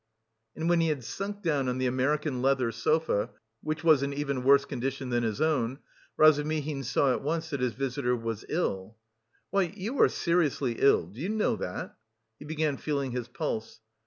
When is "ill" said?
8.49-8.97, 10.79-11.05